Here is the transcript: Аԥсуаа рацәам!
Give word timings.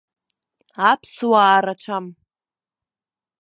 Аԥсуаа 0.89 1.59
рацәам! 1.65 2.05